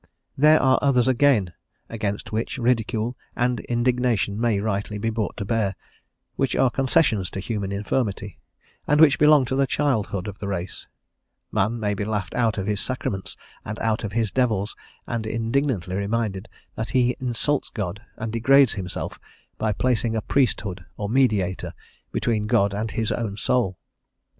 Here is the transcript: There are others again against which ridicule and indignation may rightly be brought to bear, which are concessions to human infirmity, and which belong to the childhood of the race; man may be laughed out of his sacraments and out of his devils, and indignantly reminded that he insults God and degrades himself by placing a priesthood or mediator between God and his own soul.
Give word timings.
There 0.35 0.59
are 0.59 0.79
others 0.81 1.07
again 1.07 1.53
against 1.87 2.31
which 2.31 2.57
ridicule 2.57 3.15
and 3.35 3.59
indignation 3.59 4.41
may 4.41 4.59
rightly 4.59 4.97
be 4.97 5.11
brought 5.11 5.37
to 5.37 5.45
bear, 5.45 5.75
which 6.37 6.55
are 6.55 6.71
concessions 6.71 7.29
to 7.29 7.39
human 7.39 7.71
infirmity, 7.71 8.39
and 8.87 8.99
which 8.99 9.19
belong 9.19 9.45
to 9.45 9.55
the 9.55 9.67
childhood 9.67 10.27
of 10.27 10.39
the 10.39 10.47
race; 10.47 10.87
man 11.51 11.79
may 11.79 11.93
be 11.93 12.03
laughed 12.03 12.33
out 12.33 12.57
of 12.57 12.65
his 12.65 12.79
sacraments 12.79 13.37
and 13.63 13.77
out 13.77 14.03
of 14.03 14.13
his 14.13 14.31
devils, 14.31 14.75
and 15.07 15.27
indignantly 15.27 15.95
reminded 15.95 16.49
that 16.73 16.89
he 16.89 17.15
insults 17.19 17.69
God 17.69 18.01
and 18.17 18.33
degrades 18.33 18.73
himself 18.73 19.19
by 19.59 19.71
placing 19.71 20.15
a 20.15 20.23
priesthood 20.23 20.83
or 20.97 21.09
mediator 21.09 21.75
between 22.11 22.47
God 22.47 22.73
and 22.73 22.89
his 22.89 23.11
own 23.11 23.37
soul. 23.37 23.77